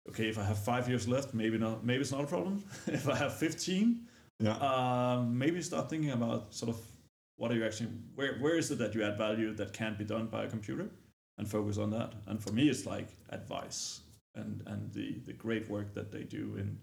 Okay, 0.09 0.29
if 0.29 0.39
I 0.39 0.45
have 0.45 0.59
five 0.59 0.89
years 0.89 1.07
left, 1.07 1.35
maybe 1.35 1.59
not. 1.59 1.85
Maybe 1.85 2.01
it's 2.01 2.13
not 2.13 2.25
a 2.25 2.27
problem. 2.27 2.65
if 2.87 3.09
I 3.09 3.17
have 3.17 3.35
fifteen, 3.35 4.07
yeah, 4.39 4.57
um, 4.57 5.37
maybe 5.39 5.61
start 5.61 5.91
thinking 5.91 6.11
about 6.11 6.55
sort 6.55 6.71
of 6.71 6.81
what 7.41 7.51
are 7.51 7.57
you 7.59 7.65
actually 7.65 7.91
where 8.15 8.35
where 8.43 8.57
is 8.57 8.71
it 8.71 8.79
that 8.79 8.95
you 8.95 9.03
add 9.03 9.17
value 9.17 9.53
that 9.55 9.73
can't 9.73 9.99
be 9.99 10.05
done 10.05 10.27
by 10.27 10.45
a 10.45 10.49
computer, 10.49 10.89
and 11.39 11.51
focus 11.51 11.79
on 11.79 11.91
that. 11.91 12.13
And 12.27 12.43
for 12.45 12.53
me, 12.53 12.69
it's 12.69 12.85
like 12.95 13.09
advice 13.31 14.01
and 14.35 14.63
and 14.67 14.93
the 14.93 15.21
the 15.29 15.33
great 15.33 15.69
work 15.69 15.95
that 15.95 16.13
they 16.13 16.25
do 16.39 16.57
in 16.57 16.79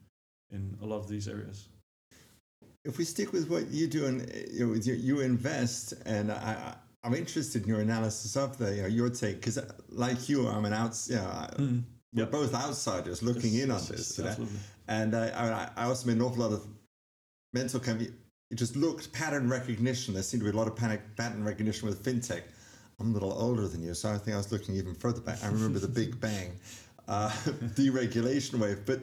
in 0.50 0.78
a 0.82 0.86
lot 0.86 1.00
of 1.04 1.08
these 1.08 1.28
areas 1.28 1.70
if 2.88 2.98
we 2.98 3.04
stick 3.04 3.34
with 3.34 3.50
what 3.50 3.68
you 3.68 3.88
do 3.88 4.06
and 4.06 4.32
you, 4.50 4.66
know, 4.66 4.74
you 4.74 5.20
invest, 5.20 5.94
and 6.06 6.32
I, 6.32 6.76
I'm 7.04 7.14
interested 7.14 7.64
in 7.64 7.68
your 7.68 7.82
analysis 7.82 8.38
of 8.38 8.58
the 8.58 8.76
you 8.76 8.82
know, 8.84 8.88
your 8.88 9.10
take 9.10 9.36
because, 9.36 9.60
like 9.90 10.30
you, 10.30 10.48
I'm 10.48 10.66
an 10.66 10.74
outs. 10.74 11.10
Yeah, 11.12 11.48
mm. 11.58 11.84
we're 12.14 12.22
yep. 12.22 12.32
both 12.32 12.56
outsiders 12.56 13.22
looking 13.22 13.54
yes, 13.54 13.64
in 13.64 13.72
on 13.72 13.82
this 13.86 14.16
today. 14.16 14.30
Absolutely. 14.30 14.60
And 14.88 15.16
I, 15.16 15.70
I, 15.76 15.84
I 15.84 15.86
also 15.88 16.08
made 16.08 16.16
an 16.16 16.22
awful 16.22 16.44
lot 16.44 16.54
of 16.54 16.66
mental 17.54 17.82
of, 17.82 18.08
it 18.50 18.56
just 18.56 18.76
looked 18.76 19.12
pattern 19.12 19.50
recognition. 19.50 20.14
There 20.14 20.24
seemed 20.24 20.42
to 20.42 20.50
be 20.50 20.56
a 20.56 20.60
lot 20.60 20.68
of 20.68 20.76
panic 20.76 21.02
pattern 21.16 21.44
recognition 21.44 21.88
with 21.88 22.04
fintech. 22.04 22.44
I'm 23.00 23.12
a 23.12 23.14
little 23.14 23.34
older 23.34 23.68
than 23.68 23.84
you, 23.84 23.94
so 23.94 24.10
I 24.10 24.18
think 24.18 24.34
I 24.34 24.38
was 24.38 24.52
looking 24.52 24.76
even 24.76 24.96
further 24.96 25.22
back. 25.22 25.44
I 25.44 25.48
remember 25.48 25.80
the 25.80 25.88
Big 25.88 26.20
Bang 26.20 26.52
uh, 27.08 27.30
deregulation 27.76 28.60
wave, 28.60 28.86
but 28.86 29.02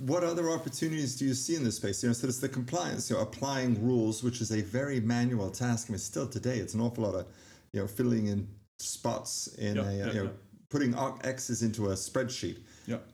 what 0.00 0.22
other 0.22 0.50
opportunities 0.50 1.16
do 1.16 1.24
you 1.24 1.34
see 1.34 1.56
in 1.56 1.64
this 1.64 1.76
space? 1.76 2.02
You 2.02 2.10
know, 2.10 2.12
so 2.12 2.28
it's 2.28 2.38
the 2.38 2.48
compliance, 2.48 3.08
you 3.08 3.16
know, 3.16 3.22
applying 3.22 3.84
rules, 3.84 4.22
which 4.22 4.40
is 4.40 4.52
a 4.52 4.60
very 4.60 5.00
manual 5.00 5.50
task. 5.50 5.88
I 5.88 5.92
mean, 5.92 5.98
still 5.98 6.28
today, 6.28 6.58
it's 6.58 6.74
an 6.74 6.80
awful 6.80 7.04
lot 7.04 7.14
of, 7.14 7.26
you 7.72 7.80
know, 7.80 7.86
filling 7.86 8.26
in 8.26 8.46
spots 8.78 9.48
in 9.58 9.76
yep, 9.76 9.86
a, 9.86 9.94
yep, 9.94 10.06
you 10.08 10.14
know, 10.14 10.24
yep. 10.24 10.38
putting 10.68 10.94
X's 11.24 11.62
into 11.62 11.86
a 11.86 11.94
spreadsheet, 11.94 12.58
yep. 12.86 13.08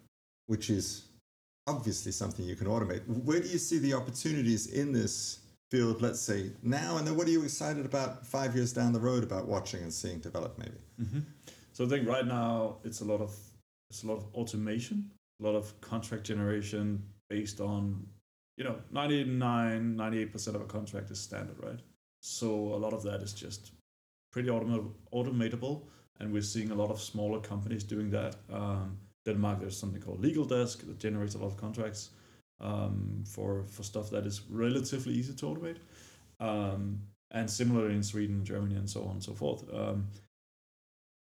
which 0.47 0.69
is 0.69 1.05
obviously 1.69 2.13
something 2.13 2.45
you 2.45 2.57
can 2.57 2.67
automate. 2.67 3.07
Where 3.07 3.41
do 3.41 3.49
you 3.49 3.59
see 3.59 3.79
the 3.79 3.95
opportunities 3.95 4.67
in 4.69 4.93
this 4.93 5.41
field, 5.71 6.01
let's 6.01 6.21
say 6.21 6.51
now, 6.63 6.97
and 6.97 7.07
then 7.07 7.17
what 7.17 7.27
are 7.29 7.31
you 7.31 7.43
excited 7.43 7.85
about 7.85 8.27
five 8.27 8.55
years 8.57 8.73
down 8.73 8.93
the 8.93 9.01
road 9.01 9.23
about 9.23 9.47
watching 9.47 9.83
and 9.83 9.93
seeing 9.93 10.19
develop 10.19 10.59
maybe? 10.59 10.79
Mm-hmm. 11.01 11.21
So 11.73 11.85
I 11.85 11.89
think 11.89 12.09
right 12.09 12.27
now 12.27 12.79
it's 12.85 13.01
a 13.01 13.05
lot 13.05 13.21
of 13.21 13.37
it's 13.91 14.03
a 14.03 14.07
lot 14.07 14.17
of 14.17 14.27
automation 14.35 15.11
a 15.41 15.47
lot 15.47 15.55
of 15.55 15.81
contract 15.81 16.25
generation 16.25 17.03
based 17.31 17.61
on 17.61 18.07
you 18.57 18.65
know 18.65 18.77
99 18.91 19.95
98% 19.97 20.49
of 20.55 20.61
a 20.61 20.65
contract 20.65 21.11
is 21.11 21.21
standard 21.21 21.57
right 21.63 21.81
so 22.21 22.49
a 22.49 22.79
lot 22.85 22.93
of 22.93 23.03
that 23.05 23.21
is 23.23 23.33
just 23.33 23.73
pretty 24.33 24.51
automat- 24.51 24.93
automatable 25.13 25.83
and 26.21 26.33
we're 26.33 26.43
seeing 26.43 26.71
a 26.71 26.75
lot 26.75 26.91
of 26.91 27.01
smaller 27.01 27.41
companies 27.41 27.85
doing 27.85 28.11
that 28.11 28.37
um, 28.53 28.99
denmark 29.29 29.61
there's 29.61 29.81
something 29.83 30.03
called 30.07 30.21
legal 30.29 30.47
desk 30.57 30.77
that 30.89 30.99
generates 31.07 31.35
a 31.37 31.39
lot 31.39 31.51
of 31.53 31.57
contracts 31.57 32.03
um, 32.61 33.25
for 33.35 33.51
for 33.75 33.83
stuff 33.85 34.11
that 34.11 34.27
is 34.27 34.43
relatively 34.51 35.15
easy 35.21 35.35
to 35.35 35.47
automate 35.47 35.81
Um, 36.41 37.01
and 37.31 37.51
similarly 37.51 37.95
in 37.95 38.03
Sweden, 38.03 38.45
Germany, 38.45 38.77
and 38.77 38.89
so 38.89 39.05
on 39.05 39.13
and 39.13 39.23
so 39.23 39.35
forth. 39.35 39.63
Um, 39.73 40.09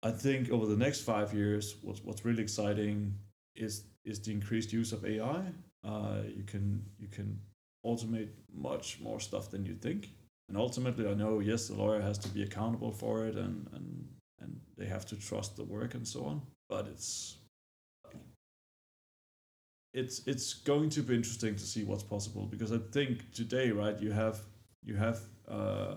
I 0.03 0.11
think 0.11 0.51
over 0.51 0.65
the 0.67 0.77
next 0.77 1.01
five 1.01 1.33
years, 1.33 1.75
what's 1.81 2.03
what's 2.03 2.25
really 2.25 2.43
exciting 2.43 3.15
is 3.55 3.83
is 4.05 4.19
the 4.19 4.31
increased 4.31 4.71
use 4.73 4.91
of 4.93 5.05
AI. 5.05 5.41
Uh, 5.83 6.21
you 6.35 6.43
can 6.43 6.85
you 6.99 7.07
can 7.07 7.39
automate 7.85 8.29
much 8.53 8.99
more 9.01 9.19
stuff 9.19 9.49
than 9.49 9.65
you 9.65 9.75
think, 9.75 10.09
and 10.49 10.57
ultimately, 10.57 11.07
I 11.07 11.13
know 11.13 11.39
yes, 11.39 11.67
the 11.67 11.75
lawyer 11.75 12.01
has 12.01 12.17
to 12.19 12.29
be 12.29 12.43
accountable 12.43 12.91
for 12.91 13.25
it, 13.27 13.35
and 13.35 13.67
and 13.73 14.07
and 14.41 14.61
they 14.77 14.85
have 14.85 15.05
to 15.07 15.15
trust 15.15 15.55
the 15.55 15.63
work 15.63 15.95
and 15.95 16.07
so 16.07 16.25
on. 16.25 16.41
But 16.69 16.87
it's 16.87 17.37
it's 19.97 20.21
it's 20.27 20.53
going 20.53 20.89
to 20.91 21.01
be 21.01 21.15
interesting 21.15 21.55
to 21.55 21.65
see 21.65 21.83
what's 21.83 22.03
possible 22.03 22.45
because 22.45 22.71
I 22.71 22.77
think 22.91 23.31
today, 23.31 23.71
right, 23.71 23.99
you 23.99 24.11
have 24.11 24.39
you 24.83 24.95
have 24.95 25.19
uh, 25.49 25.95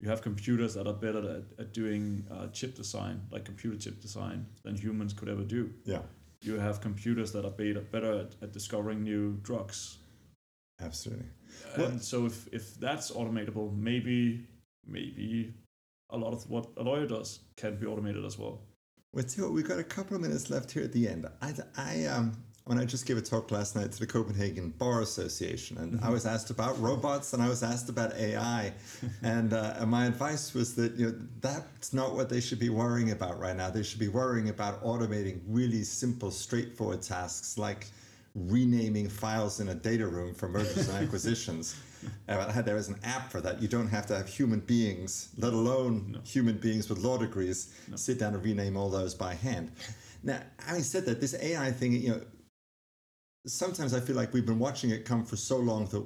you 0.00 0.08
have 0.10 0.20
computers 0.20 0.74
that 0.74 0.86
are 0.86 0.98
better 1.06 1.22
at, 1.36 1.44
at 1.58 1.72
doing 1.72 2.26
uh, 2.30 2.48
chip 2.48 2.74
design, 2.74 3.22
like 3.30 3.44
computer 3.44 3.78
chip 3.78 4.00
design, 4.00 4.46
than 4.62 4.76
humans 4.76 5.14
could 5.14 5.28
ever 5.28 5.42
do. 5.42 5.70
Yeah. 5.84 6.02
You 6.42 6.58
have 6.58 6.80
computers 6.80 7.32
that 7.32 7.44
are 7.44 7.50
better, 7.50 7.80
better 7.80 8.12
at, 8.20 8.34
at 8.42 8.52
discovering 8.52 9.02
new 9.02 9.38
drugs. 9.42 9.98
Absolutely. 10.80 11.26
And 11.74 11.82
well, 11.82 11.98
so 11.98 12.24
if, 12.24 12.48
if 12.52 12.74
that's 12.76 13.10
automatable, 13.10 13.76
maybe 13.76 14.46
maybe 14.86 15.54
a 16.10 16.16
lot 16.16 16.32
of 16.32 16.48
what 16.50 16.66
a 16.76 16.82
lawyer 16.82 17.06
does 17.06 17.40
can 17.56 17.76
be 17.76 17.86
automated 17.86 18.24
as 18.24 18.38
well. 18.38 18.60
Well, 19.12 19.24
too, 19.24 19.50
we've 19.50 19.66
got 19.66 19.78
a 19.78 19.84
couple 19.84 20.16
of 20.16 20.22
minutes 20.22 20.50
left 20.50 20.70
here 20.70 20.84
at 20.84 20.92
the 20.92 21.08
end. 21.08 21.26
I, 21.42 21.52
I 21.76 22.04
um, 22.04 22.32
when 22.64 22.78
I 22.78 22.84
just 22.84 23.06
gave 23.06 23.16
a 23.16 23.22
talk 23.22 23.50
last 23.50 23.74
night 23.74 23.90
to 23.92 23.98
the 23.98 24.06
Copenhagen 24.06 24.70
Bar 24.70 25.00
Association, 25.00 25.78
and 25.78 25.94
mm-hmm. 25.94 26.04
I 26.04 26.10
was 26.10 26.26
asked 26.26 26.50
about 26.50 26.80
robots 26.80 27.32
and 27.32 27.42
I 27.42 27.48
was 27.48 27.62
asked 27.62 27.88
about 27.88 28.14
AI, 28.14 28.72
and, 29.22 29.52
uh, 29.52 29.74
and 29.78 29.90
my 29.90 30.06
advice 30.06 30.54
was 30.54 30.74
that 30.74 30.94
you 30.94 31.06
know 31.06 31.14
that's 31.40 31.92
not 31.92 32.14
what 32.14 32.28
they 32.28 32.40
should 32.40 32.58
be 32.58 32.68
worrying 32.68 33.10
about 33.10 33.38
right 33.38 33.56
now. 33.56 33.70
They 33.70 33.82
should 33.82 33.98
be 33.98 34.08
worrying 34.08 34.50
about 34.50 34.82
automating 34.84 35.40
really 35.48 35.82
simple, 35.82 36.30
straightforward 36.30 37.02
tasks 37.02 37.58
like 37.58 37.86
renaming 38.34 39.08
files 39.08 39.60
in 39.60 39.70
a 39.70 39.74
data 39.74 40.06
room 40.06 40.34
for 40.34 40.48
mergers 40.48 40.88
and 40.88 40.98
acquisitions. 41.04 41.76
Uh, 42.28 42.62
there 42.62 42.76
is 42.76 42.88
an 42.88 42.98
app 43.02 43.30
for 43.30 43.40
that. 43.40 43.60
You 43.60 43.68
don't 43.68 43.88
have 43.88 44.06
to 44.06 44.16
have 44.16 44.28
human 44.28 44.60
beings, 44.60 45.30
let 45.36 45.52
alone 45.52 46.12
no. 46.12 46.20
human 46.24 46.56
beings 46.56 46.88
with 46.88 46.98
law 46.98 47.18
degrees, 47.18 47.74
no. 47.88 47.96
sit 47.96 48.18
down 48.18 48.34
and 48.34 48.44
rename 48.44 48.76
all 48.76 48.88
those 48.88 49.14
by 49.14 49.34
hand. 49.34 49.72
Now, 50.22 50.40
having 50.58 50.82
said 50.82 51.04
that, 51.06 51.20
this 51.20 51.34
AI 51.34 51.70
thing, 51.72 51.92
you 51.92 52.10
know, 52.10 52.20
sometimes 53.46 53.94
I 53.94 54.00
feel 54.00 54.16
like 54.16 54.32
we've 54.32 54.46
been 54.46 54.58
watching 54.58 54.90
it 54.90 55.04
come 55.04 55.24
for 55.24 55.36
so 55.36 55.56
long 55.58 55.86
that 55.86 56.04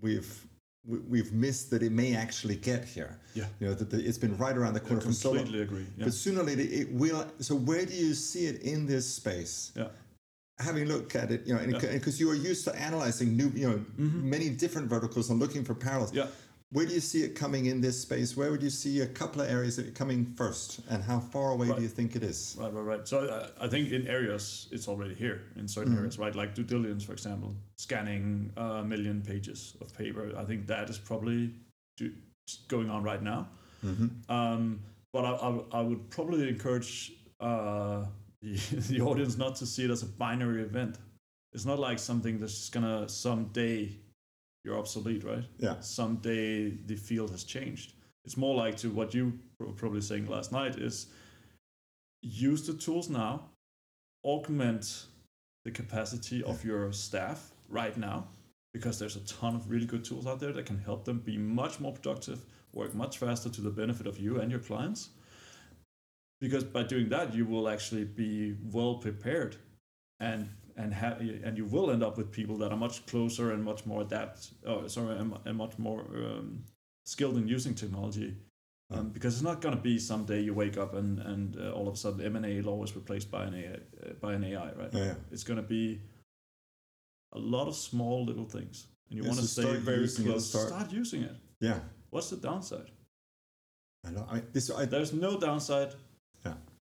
we've 0.00 0.46
we've 0.84 1.32
missed 1.32 1.70
that 1.70 1.82
it 1.82 1.92
may 1.92 2.16
actually 2.16 2.56
get 2.56 2.84
here. 2.84 3.20
Yeah. 3.34 3.44
You 3.60 3.68
know 3.68 3.74
that 3.74 3.90
the, 3.90 4.04
it's 4.04 4.18
been 4.18 4.36
right 4.36 4.56
around 4.56 4.74
the 4.74 4.80
corner 4.80 5.00
for 5.00 5.12
so 5.12 5.30
long. 5.30 5.44
Completely 5.44 5.62
agree. 5.62 5.86
Yeah. 5.96 6.04
But 6.04 6.14
sooner 6.14 6.40
or 6.40 6.44
later 6.44 6.62
it 6.62 6.90
will. 6.92 7.26
So 7.38 7.54
where 7.54 7.86
do 7.86 7.94
you 7.94 8.14
see 8.14 8.46
it 8.46 8.62
in 8.62 8.86
this 8.86 9.08
space? 9.08 9.72
Yeah. 9.76 9.88
Having 10.58 10.86
looked 10.86 11.16
at 11.16 11.30
it, 11.30 11.46
you 11.46 11.54
know, 11.54 11.64
because 11.66 12.20
yeah. 12.20 12.26
you 12.26 12.32
are 12.32 12.36
used 12.36 12.64
to 12.64 12.74
analyzing 12.76 13.36
new, 13.36 13.50
you 13.54 13.68
know, 13.70 13.76
mm-hmm. 13.76 14.30
many 14.30 14.48
different 14.50 14.88
verticals 14.88 15.30
and 15.30 15.40
looking 15.40 15.64
for 15.64 15.74
parallels. 15.74 16.12
Yeah. 16.12 16.26
Where 16.72 16.86
do 16.86 16.94
you 16.94 17.00
see 17.00 17.22
it 17.22 17.34
coming 17.34 17.66
in 17.66 17.82
this 17.82 18.00
space? 18.00 18.34
Where 18.34 18.50
would 18.50 18.62
you 18.62 18.70
see 18.70 19.02
a 19.02 19.06
couple 19.06 19.42
of 19.42 19.50
areas 19.50 19.76
that 19.76 19.86
are 19.86 19.90
coming 19.90 20.24
first, 20.24 20.80
and 20.88 21.04
how 21.04 21.20
far 21.20 21.50
away 21.50 21.68
right. 21.68 21.76
do 21.76 21.82
you 21.82 21.88
think 21.88 22.16
it 22.16 22.22
is? 22.22 22.56
Right, 22.58 22.72
right, 22.72 22.80
right. 22.80 23.06
So 23.06 23.26
uh, 23.26 23.48
I 23.60 23.68
think 23.68 23.92
in 23.92 24.08
areas 24.08 24.68
it's 24.72 24.88
already 24.88 25.14
here 25.14 25.42
in 25.56 25.68
certain 25.68 25.92
mm-hmm. 25.92 25.98
areas, 26.00 26.18
right? 26.18 26.34
Like 26.34 26.54
due 26.54 26.62
diligence, 26.62 27.04
for 27.04 27.12
example, 27.12 27.54
scanning 27.76 28.52
a 28.56 28.82
million 28.82 29.20
pages 29.20 29.76
of 29.82 29.94
paper. 29.96 30.32
I 30.34 30.44
think 30.44 30.66
that 30.68 30.88
is 30.88 30.96
probably 30.96 31.50
do, 31.98 32.10
going 32.68 32.88
on 32.88 33.02
right 33.02 33.22
now. 33.22 33.48
Mm-hmm. 33.84 34.32
Um, 34.32 34.80
but 35.12 35.26
I, 35.26 35.30
I, 35.32 35.60
I, 35.72 35.82
would 35.82 36.08
probably 36.08 36.48
encourage 36.48 37.12
uh, 37.40 38.06
the, 38.42 38.56
the 38.88 39.00
audience 39.02 39.36
not 39.36 39.56
to 39.56 39.66
see 39.66 39.84
it 39.84 39.90
as 39.90 40.02
a 40.02 40.06
binary 40.06 40.62
event. 40.62 40.96
It's 41.52 41.66
not 41.66 41.78
like 41.78 41.98
something 41.98 42.40
that's 42.40 42.54
just 42.54 42.72
gonna 42.72 43.10
someday 43.10 43.94
you're 44.64 44.78
obsolete, 44.78 45.24
right? 45.24 45.44
Yeah. 45.58 45.80
Someday 45.80 46.70
the 46.70 46.96
field 46.96 47.30
has 47.30 47.44
changed. 47.44 47.94
It's 48.24 48.36
more 48.36 48.54
like 48.54 48.76
to 48.78 48.90
what 48.90 49.14
you 49.14 49.38
were 49.58 49.72
probably 49.72 50.00
saying 50.00 50.26
last 50.26 50.52
night 50.52 50.76
is 50.76 51.06
use 52.22 52.66
the 52.66 52.74
tools 52.74 53.08
now, 53.10 53.50
augment 54.24 55.06
the 55.64 55.70
capacity 55.70 56.42
of 56.44 56.64
your 56.64 56.92
staff 56.92 57.50
right 57.68 57.96
now, 57.96 58.28
because 58.72 58.98
there's 58.98 59.16
a 59.16 59.20
ton 59.20 59.56
of 59.56 59.68
really 59.68 59.86
good 59.86 60.04
tools 60.04 60.26
out 60.26 60.40
there 60.40 60.52
that 60.52 60.66
can 60.66 60.78
help 60.78 61.04
them 61.04 61.18
be 61.18 61.36
much 61.36 61.80
more 61.80 61.92
productive, 61.92 62.44
work 62.72 62.94
much 62.94 63.18
faster 63.18 63.50
to 63.50 63.60
the 63.60 63.70
benefit 63.70 64.06
of 64.06 64.18
you 64.18 64.40
and 64.40 64.50
your 64.50 64.60
clients. 64.60 65.10
Because 66.40 66.64
by 66.64 66.82
doing 66.82 67.08
that, 67.10 67.34
you 67.34 67.44
will 67.44 67.68
actually 67.68 68.04
be 68.04 68.56
well 68.72 68.96
prepared 68.96 69.56
and 70.20 70.48
and 70.76 70.92
have 70.92 71.20
and 71.20 71.56
you 71.56 71.64
will 71.64 71.90
end 71.90 72.02
up 72.02 72.16
with 72.16 72.30
people 72.30 72.56
that 72.58 72.72
are 72.72 72.76
much 72.76 73.04
closer 73.06 73.52
and 73.52 73.62
much 73.62 73.84
more 73.86 74.02
adapt 74.02 74.50
oh 74.66 74.86
sorry 74.86 75.16
and, 75.18 75.36
and 75.44 75.56
much 75.56 75.78
more 75.78 76.00
um, 76.14 76.64
skilled 77.04 77.36
in 77.36 77.46
using 77.46 77.74
technology 77.74 78.36
um, 78.90 79.08
because 79.08 79.34
it's 79.34 79.42
not 79.42 79.60
going 79.60 79.74
to 79.74 79.80
be 79.80 79.98
someday 79.98 80.40
you 80.40 80.54
wake 80.54 80.76
up 80.76 80.94
and 80.94 81.18
and 81.20 81.56
uh, 81.56 81.70
all 81.72 81.88
of 81.88 81.94
a 81.94 81.96
sudden 81.96 82.24
M&A 82.36 82.60
law 82.60 82.82
is 82.84 82.94
replaced 82.94 83.30
by 83.30 83.44
an 83.44 83.54
AI, 83.54 83.74
uh, 83.74 84.12
by 84.20 84.34
an 84.34 84.44
AI 84.44 84.72
right? 84.72 84.90
Yeah. 84.92 85.14
it's 85.30 85.44
going 85.44 85.56
to 85.56 85.62
be 85.62 86.00
a 87.32 87.38
lot 87.38 87.68
of 87.68 87.74
small 87.74 88.24
little 88.24 88.44
things 88.44 88.86
and 89.08 89.18
you 89.18 89.24
want 89.24 89.38
to 89.38 89.46
stay 89.46 89.76
very 89.76 90.08
close. 90.08 90.48
start. 90.48 90.68
start 90.68 90.92
using 90.92 91.22
it. 91.22 91.36
Yeah. 91.60 91.80
What's 92.10 92.30
the 92.30 92.36
downside? 92.36 92.90
I 94.06 94.10
know 94.10 94.26
I, 94.30 94.42
this 94.52 94.70
I, 94.70 94.84
there's 94.84 95.12
no 95.12 95.38
downside. 95.38 95.94
Yeah. 96.44 96.54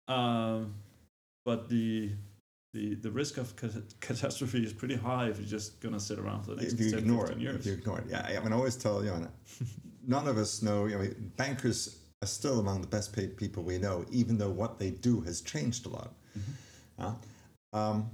Um 0.07 0.75
but 1.45 1.69
the 1.69 2.11
the, 2.73 2.95
the 2.95 3.11
risk 3.11 3.37
of 3.37 3.53
catastrophe 3.99 4.63
is 4.63 4.73
pretty 4.73 4.95
high 4.95 5.27
if 5.27 5.37
you're 5.37 5.47
just 5.47 5.79
going 5.79 5.93
to 5.93 5.99
sit 5.99 6.17
around 6.17 6.43
for 6.43 6.55
the 6.55 6.61
next 6.61 6.73
if 6.73 6.79
you 6.79 6.89
10, 6.89 6.99
ignore 6.99 7.31
it, 7.31 7.37
years. 7.37 7.57
If 7.57 7.65
you 7.67 7.73
ignore 7.73 7.99
it, 7.99 8.05
yeah. 8.09 8.25
I 8.25 8.43
mean, 8.43 8.51
I 8.51 8.55
always 8.55 8.75
tell 8.75 9.03
you, 9.03 9.13
none 10.07 10.27
of 10.27 10.37
us 10.37 10.63
know. 10.63 10.87
You 10.87 10.97
know, 10.97 11.07
bankers 11.37 11.99
are 12.23 12.27
still 12.27 12.59
among 12.59 12.81
the 12.81 12.87
best 12.87 13.13
paid 13.13 13.37
people 13.37 13.61
we 13.61 13.77
know, 13.77 14.05
even 14.11 14.39
though 14.39 14.49
what 14.49 14.79
they 14.79 14.89
do 14.89 15.21
has 15.21 15.41
changed 15.41 15.85
a 15.85 15.89
lot. 15.89 16.13
Mm-hmm. 16.37 17.05
Uh, 17.73 17.77
um, 17.77 18.09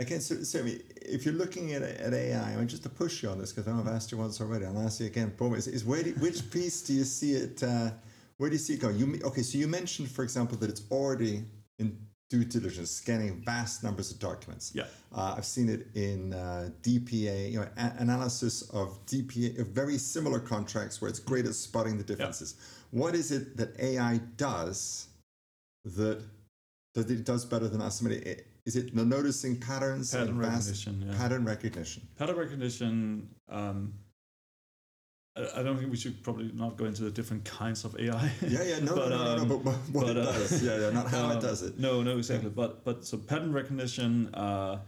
again, 0.00 0.20
so, 0.20 0.42
so 0.42 0.64
if 0.64 1.24
you're 1.24 1.34
looking 1.34 1.72
at, 1.72 1.82
at 1.82 2.12
AI, 2.12 2.52
I 2.52 2.56
mean, 2.56 2.66
just 2.66 2.82
to 2.82 2.88
push 2.88 3.22
you 3.22 3.28
on 3.28 3.38
this, 3.38 3.52
because 3.52 3.68
I 3.68 3.72
know 3.72 3.80
I've 3.80 3.94
asked 3.94 4.10
you 4.10 4.18
once 4.18 4.40
already, 4.40 4.64
I'll 4.64 4.78
ask 4.80 4.98
you 4.98 5.06
again. 5.06 5.32
Is, 5.40 5.68
is 5.68 5.84
where 5.84 6.02
do, 6.02 6.10
which 6.14 6.50
piece 6.50 6.82
do 6.82 6.92
you 6.92 7.04
see 7.04 7.34
it? 7.34 7.62
Uh, 7.62 7.90
where 8.38 8.50
do 8.50 8.56
you 8.56 8.60
see 8.60 8.74
it 8.74 8.80
going? 8.80 8.98
You 8.98 9.20
okay? 9.26 9.42
So 9.42 9.58
you 9.58 9.68
mentioned, 9.68 10.10
for 10.10 10.24
example, 10.24 10.58
that 10.58 10.68
it's 10.68 10.82
already 10.90 11.44
in 11.78 11.96
due 12.32 12.44
diligence, 12.44 12.90
scanning 12.90 13.42
vast 13.44 13.84
numbers 13.84 14.10
of 14.10 14.18
documents. 14.18 14.72
Yeah, 14.74 14.84
uh, 15.14 15.34
I've 15.36 15.44
seen 15.44 15.68
it 15.68 15.86
in 15.94 16.32
uh, 16.32 16.70
DPA, 16.82 17.52
you 17.52 17.60
know, 17.60 17.68
a- 17.76 17.92
analysis 17.98 18.62
of 18.70 19.04
DPA, 19.04 19.58
of 19.60 19.66
very 19.68 19.98
similar 19.98 20.40
contracts 20.40 21.00
where 21.02 21.10
it's 21.10 21.18
great 21.20 21.44
at 21.44 21.54
spotting 21.54 21.98
the 21.98 22.04
differences. 22.04 22.54
Yeah. 22.56 23.00
What 23.02 23.14
is 23.14 23.30
it 23.32 23.56
that 23.58 23.78
AI 23.78 24.18
does 24.36 25.08
that 25.84 26.22
that 26.94 27.10
it 27.10 27.24
does 27.24 27.44
better 27.44 27.68
than 27.68 27.82
us? 27.82 28.02
I 28.02 28.08
mean, 28.08 28.22
is 28.64 28.76
it 28.76 28.94
noticing 28.94 29.60
patterns? 29.60 30.14
Pattern 30.14 30.38
recognition. 30.38 31.04
Yeah. 31.06 31.18
Pattern 31.18 31.44
recognition. 31.44 32.08
Pattern 32.18 32.36
recognition. 32.36 33.28
Um, 33.50 33.92
I 35.34 35.62
don't 35.62 35.78
think 35.78 35.90
we 35.90 35.96
should 35.96 36.22
probably 36.22 36.50
not 36.52 36.76
go 36.76 36.84
into 36.84 37.04
the 37.04 37.10
different 37.10 37.44
kinds 37.44 37.86
of 37.86 37.98
AI. 37.98 38.30
Yeah, 38.46 38.62
yeah, 38.64 38.78
no, 38.82 38.94
but, 38.94 39.08
no, 39.08 39.16
no, 39.16 39.24
no, 39.24 39.36
no, 39.36 39.44
but 39.46 39.58
what 39.64 40.06
but, 40.06 40.16
it 40.16 40.18
uh, 40.18 40.32
does. 40.32 40.62
Yeah, 40.62 40.78
yeah, 40.78 40.90
not 40.90 41.08
how 41.08 41.30
it 41.30 41.40
does 41.48 41.62
it. 41.62 41.78
No, 41.78 42.02
no, 42.02 42.18
exactly. 42.18 42.50
Yeah. 42.50 42.54
But 42.54 42.84
but 42.84 43.06
so 43.06 43.16
pattern 43.16 43.52
recognition, 43.52 44.34
uh, 44.34 44.80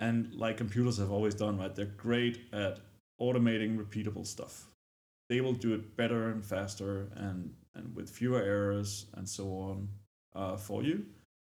and 0.00 0.34
like 0.34 0.56
computers 0.56 0.98
have 0.98 1.12
always 1.12 1.34
done, 1.34 1.56
right? 1.56 1.72
They're 1.74 1.86
great 1.86 2.40
at 2.52 2.80
automating 3.20 3.78
repeatable 3.78 4.26
stuff. 4.26 4.66
They 5.28 5.40
will 5.40 5.52
do 5.52 5.72
it 5.72 5.96
better 5.96 6.30
and 6.30 6.44
faster 6.44 7.08
and 7.14 7.54
and 7.76 7.94
with 7.94 8.10
fewer 8.10 8.42
errors 8.42 9.06
and 9.14 9.28
so 9.28 9.44
on 9.56 9.88
uh, 10.34 10.56
for 10.56 10.82
you. 10.82 11.06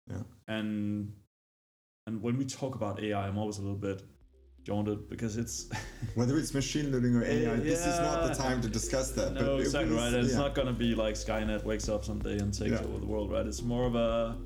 Yeah. 0.08 0.24
And 0.48 1.12
and 2.06 2.22
when 2.22 2.38
we 2.38 2.46
talk 2.46 2.76
about 2.76 3.02
AI, 3.02 3.28
I'm 3.28 3.40
always 3.40 3.58
a 3.58 3.62
little 3.62 3.78
bit 3.78 4.04
jaundiced 4.64 5.10
because 5.10 5.38
it's 5.38 5.70
whether 6.16 6.38
it's 6.38 6.54
machine 6.54 6.92
learning 6.92 7.16
or 7.16 7.24
AI. 7.24 7.42
Yeah, 7.42 7.56
this 7.56 7.86
is 7.86 8.00
not 8.00 8.28
the 8.28 8.34
time 8.34 8.62
to 8.62 8.70
discuss 8.70 9.12
that. 9.12 9.34
No, 9.34 9.58
exactly 9.58 9.96
right. 9.96 10.08
And 10.08 10.16
yeah. 10.16 10.24
It's 10.24 10.34
not 10.36 10.56
going 10.56 10.68
to 10.68 10.74
be 10.74 10.96
like 10.96 11.16
Skynet 11.16 11.64
wakes 11.64 11.90
up 11.90 12.06
someday 12.06 12.38
and 12.38 12.54
takes 12.54 12.72
yeah. 12.72 12.88
over 12.88 13.00
the 13.00 13.06
world, 13.06 13.32
right? 13.32 13.46
It's 13.46 13.62
more 13.62 13.86
of 13.86 13.96
a 13.96 14.38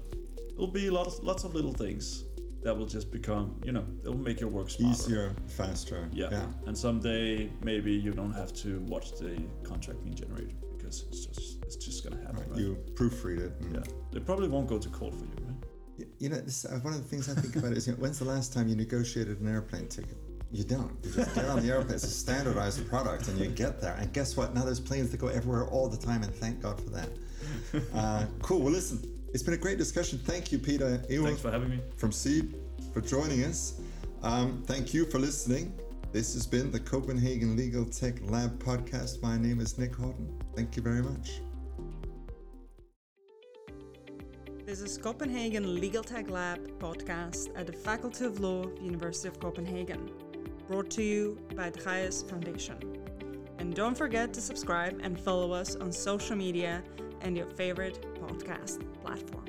it'll 0.53 0.67
be 0.67 0.89
lots 0.89 1.21
lots 1.21 1.43
of 1.43 1.53
little 1.53 1.73
things 1.73 2.23
that 2.63 2.75
will 2.75 2.87
just 2.87 3.11
become 3.11 3.55
you 3.63 3.71
know 3.71 3.85
it'll 4.01 4.17
make 4.17 4.39
your 4.39 4.49
work 4.49 4.69
smarter. 4.69 4.93
easier, 4.93 5.35
faster. 5.47 6.09
Yeah. 6.11 6.29
yeah. 6.31 6.45
And 6.65 6.77
someday 6.77 7.51
maybe 7.63 7.93
you 7.93 8.11
don't 8.11 8.33
have 8.33 8.53
to 8.55 8.79
watch 8.81 9.11
the 9.17 9.41
contract 9.63 10.03
being 10.03 10.15
generated 10.15 10.55
because 10.75 11.05
it's 11.09 11.25
just 11.25 11.63
it's 11.63 11.75
just 11.75 12.03
going 12.03 12.17
to 12.17 12.25
happen. 12.25 12.41
Right. 12.41 12.49
Right? 12.51 12.59
You 12.59 12.77
proofread 12.95 13.39
it. 13.39 13.53
Yeah. 13.71 13.81
They 14.11 14.19
probably 14.19 14.47
won't 14.47 14.67
go 14.67 14.79
to 14.79 14.89
court 14.89 15.13
for 15.13 15.25
you. 15.25 15.46
You 16.19 16.29
know, 16.29 16.37
this, 16.37 16.65
uh, 16.65 16.79
one 16.81 16.93
of 16.93 17.01
the 17.01 17.07
things 17.07 17.29
I 17.29 17.39
think 17.39 17.55
about 17.55 17.73
is, 17.73 17.87
you 17.87 17.93
know, 17.93 17.99
when's 17.99 18.19
the 18.19 18.25
last 18.25 18.53
time 18.53 18.67
you 18.67 18.75
negotiated 18.75 19.39
an 19.39 19.47
airplane 19.47 19.87
ticket? 19.87 20.17
You 20.51 20.63
don't. 20.63 20.91
You 21.03 21.11
just 21.11 21.35
get 21.35 21.45
on 21.45 21.61
the 21.61 21.71
airplane. 21.71 21.95
It's 21.95 22.05
a 22.05 22.07
standardized 22.07 22.87
product, 22.87 23.27
and 23.27 23.37
you 23.37 23.47
get 23.47 23.81
there. 23.81 23.95
And 23.99 24.11
guess 24.13 24.37
what? 24.37 24.55
Now 24.55 24.63
there's 24.63 24.79
planes 24.79 25.11
that 25.11 25.17
go 25.17 25.27
everywhere 25.27 25.65
all 25.67 25.89
the 25.89 25.97
time, 25.97 26.23
and 26.23 26.33
thank 26.33 26.61
God 26.61 26.81
for 26.81 26.89
that. 26.91 27.09
Uh, 27.93 28.25
cool. 28.41 28.59
Well, 28.59 28.71
listen, 28.71 29.01
it's 29.33 29.43
been 29.43 29.53
a 29.53 29.57
great 29.57 29.77
discussion. 29.77 30.19
Thank 30.19 30.51
you, 30.51 30.59
Peter. 30.59 30.97
Thanks 30.97 31.41
for 31.41 31.51
having 31.51 31.69
me. 31.69 31.79
From 31.97 32.11
Seed 32.11 32.55
for 32.93 33.01
joining 33.01 33.43
us. 33.43 33.79
Um, 34.23 34.63
thank 34.65 34.93
you 34.93 35.05
for 35.05 35.19
listening. 35.19 35.77
This 36.11 36.33
has 36.33 36.47
been 36.47 36.71
the 36.71 36.79
Copenhagen 36.79 37.55
Legal 37.55 37.85
Tech 37.85 38.15
Lab 38.29 38.61
podcast. 38.63 39.21
My 39.21 39.37
name 39.37 39.59
is 39.59 39.77
Nick 39.77 39.93
Hawtin. 39.93 40.27
Thank 40.55 40.75
you 40.75 40.81
very 40.81 41.01
much. 41.01 41.41
This 44.67 44.81
is 44.81 44.97
Copenhagen 44.97 45.79
Legal 45.79 46.03
Tech 46.03 46.29
Lab 46.29 46.59
podcast 46.77 47.57
at 47.57 47.67
the 47.67 47.71
Faculty 47.71 48.25
of 48.25 48.41
Law, 48.41 48.65
University 48.81 49.29
of 49.29 49.39
Copenhagen, 49.39 50.11
brought 50.67 50.89
to 50.89 51.01
you 51.01 51.37
by 51.55 51.69
the 51.69 51.81
Hayes 51.89 52.23
Foundation. 52.23 52.75
And 53.59 53.73
don't 53.73 53.97
forget 53.97 54.33
to 54.33 54.41
subscribe 54.41 54.99
and 55.01 55.17
follow 55.17 55.53
us 55.53 55.77
on 55.77 55.93
social 55.93 56.35
media 56.35 56.83
and 57.21 57.37
your 57.37 57.45
favorite 57.51 58.05
podcast 58.19 58.83
platform. 59.01 59.46